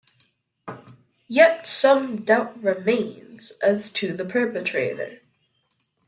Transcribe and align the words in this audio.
Yet 1.27 1.67
some 1.67 2.23
doubt 2.23 2.59
remains 2.59 3.51
as 3.59 3.91
to 3.91 4.17
the 4.17 4.25
perpetrator. 4.25 5.19